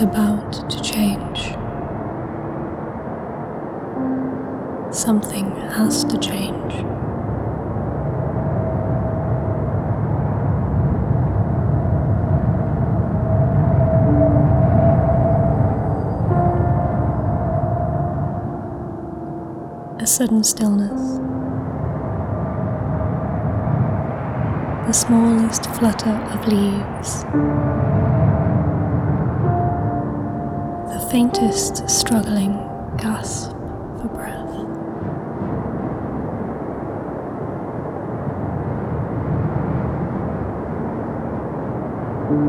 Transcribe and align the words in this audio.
about 0.00 0.70
to 0.70 0.82
change. 0.82 1.54
Something 4.94 5.50
has 5.70 6.04
to 6.04 6.18
change. 6.18 6.74
A 20.00 20.06
sudden 20.06 20.42
stillness. 20.42 21.18
The 24.86 24.92
smallest 24.94 25.66
flutter 25.74 26.10
of 26.32 26.46
leaves. 26.48 27.17
Faintest 31.10 31.88
struggling 31.88 32.52
gasp 32.98 33.50
for 33.52 34.08
breath. 34.12 34.54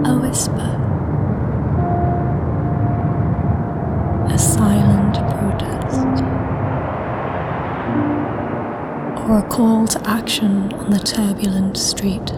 A 0.05 0.19
whisper. 0.19 0.75
A 4.27 4.37
silent 4.37 5.15
protest. 5.31 6.23
Or 9.23 9.37
a 9.37 9.47
call 9.47 9.87
to 9.87 10.01
action 10.09 10.73
on 10.73 10.89
the 10.89 10.99
turbulent 10.99 11.77
street. 11.77 12.33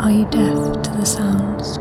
Are 0.00 0.10
you 0.10 0.24
deaf 0.24 0.82
to 0.82 0.90
the 0.90 1.04
sounds? 1.04 1.78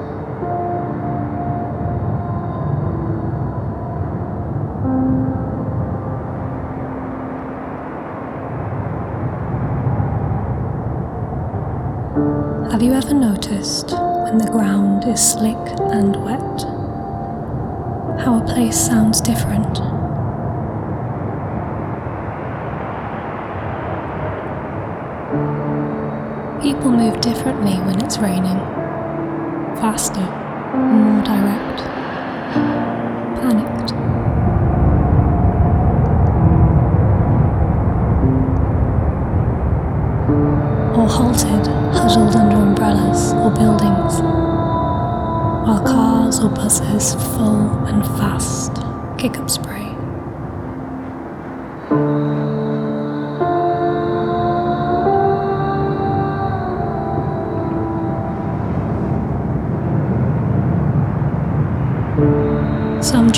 Have 12.71 12.81
you 12.81 12.93
ever 12.93 13.13
noticed 13.13 13.91
when 13.91 14.37
the 14.37 14.49
ground 14.51 15.05
is 15.05 15.31
slick 15.33 15.57
and 15.91 16.15
wet 16.23 16.39
how 18.19 18.41
a 18.41 18.45
place 18.45 18.77
sounds 18.77 19.21
different? 19.21 20.02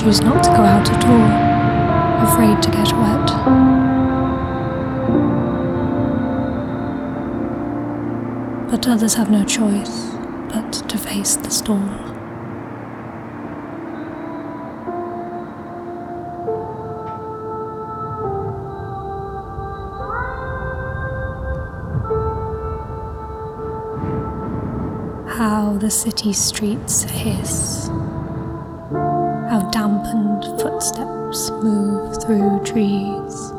Choose 0.06 0.22
not 0.22 0.44
to 0.44 0.50
go 0.52 0.57
out 0.57 0.88
at 0.88 1.04
all, 1.06 2.28
afraid 2.28 2.62
to 2.62 2.69
get 2.69 2.94
wet. 3.00 3.28
But 8.69 8.88
others 8.88 9.16
have 9.16 9.31
no 9.31 9.44
choice 9.44 10.12
but 10.54 10.74
to 10.90 10.98
face 11.00 11.38
the 11.38 11.50
storm. 11.50 11.90
How 25.28 25.78
the 25.80 25.90
city 25.90 26.31
streets 26.34 27.01
hiss 27.01 27.90
dampened 29.75 30.45
footsteps 30.62 31.51
move 31.62 32.24
through 32.24 32.63
trees. 32.63 33.55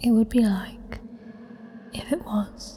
It 0.00 0.10
would 0.10 0.28
be 0.28 0.40
like 0.40 1.00
if 1.92 2.12
it 2.12 2.24
was. 2.24 2.75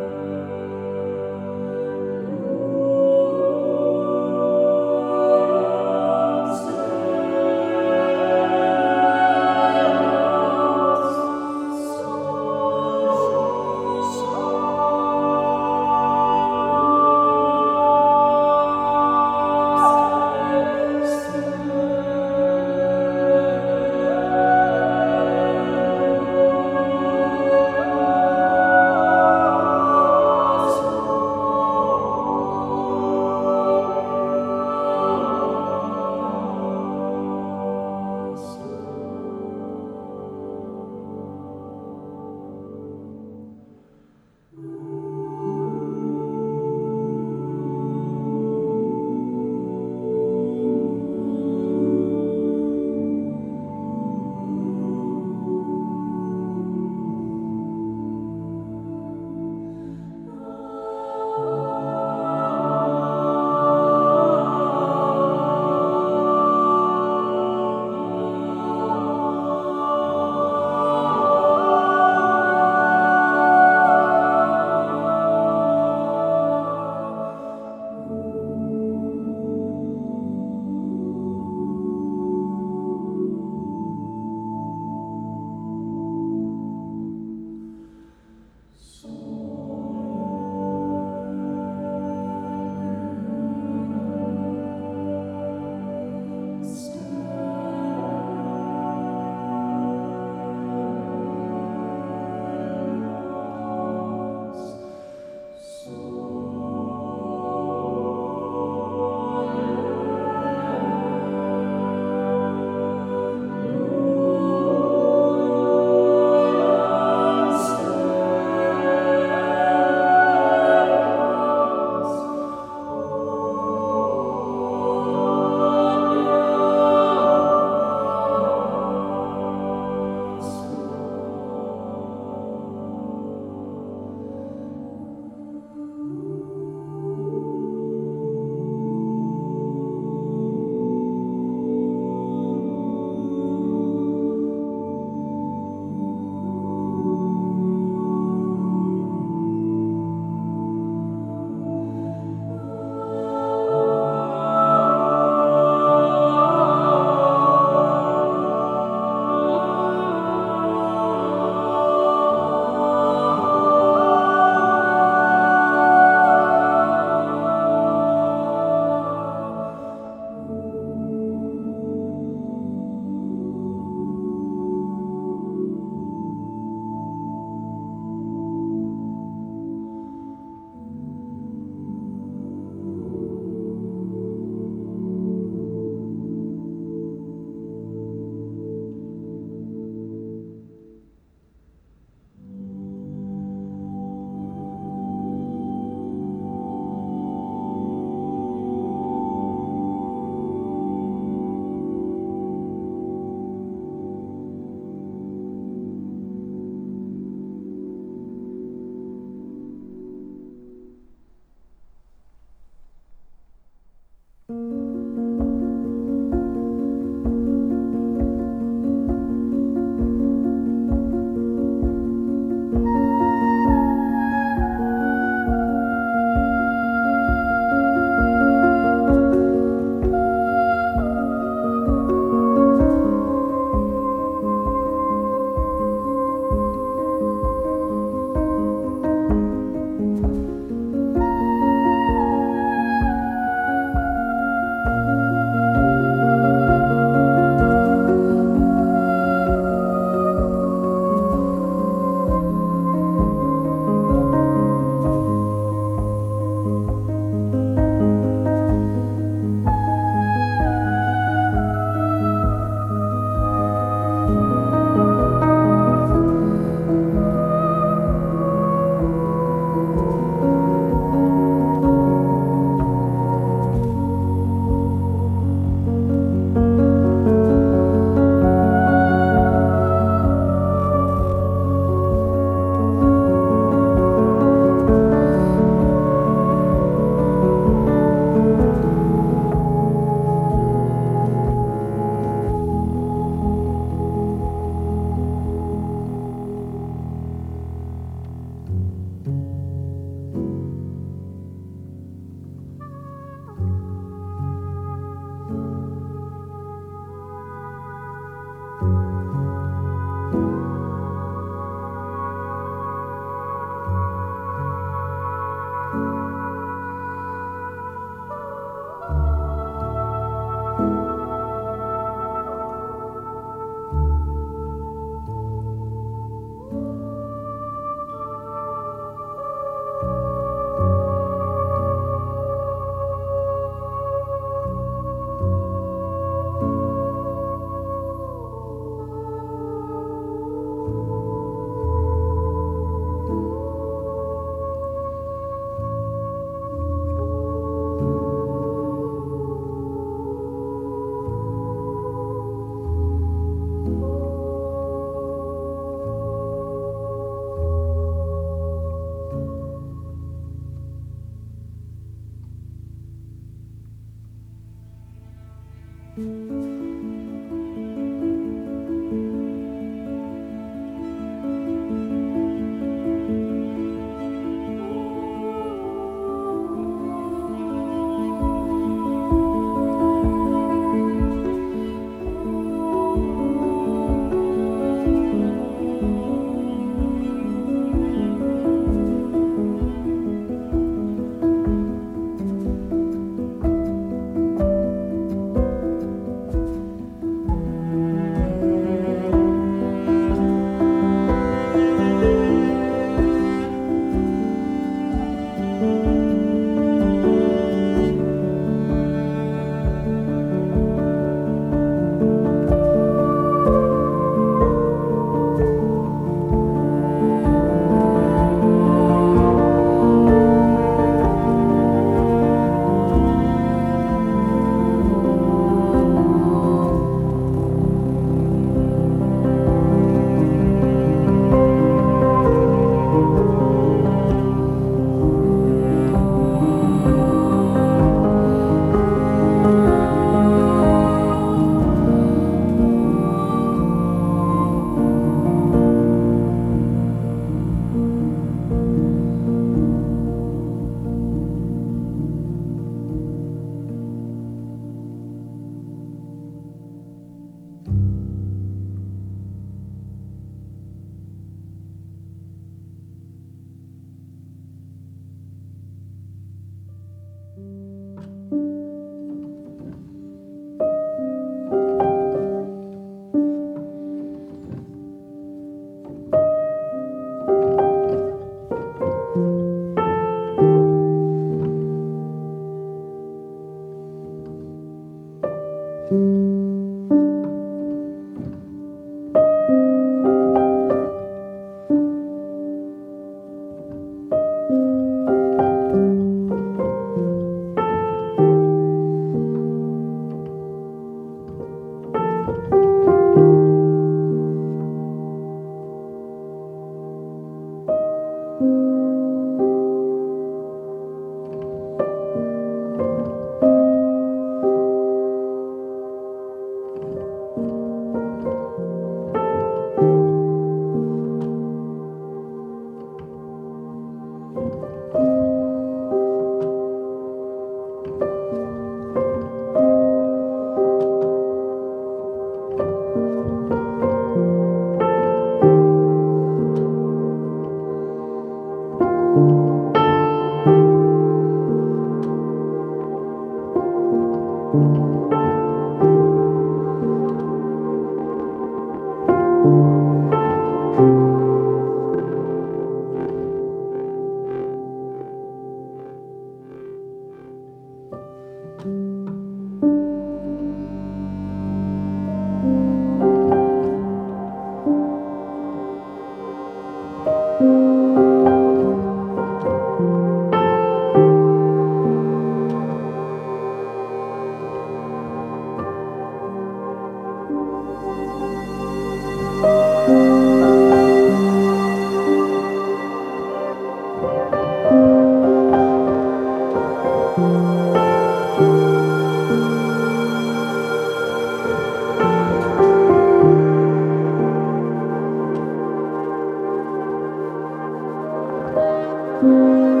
Música 599.41 600.00